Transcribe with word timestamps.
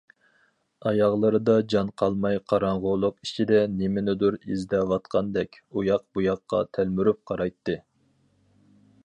ئاياغلىرىدا 0.91 1.57
جان 1.73 1.91
قالماي 2.01 2.39
قاراڭغۇلۇق 2.53 3.19
ئىچىدە 3.27 3.61
نېمىنىدۇر 3.75 4.39
ئىزدەۋاتقاندەك 4.41 5.61
ئۇياق- 5.67 6.09
بۇياققا 6.19 6.63
تەلمۈرۈپ 6.79 7.23
قارايتتى. 7.33 7.79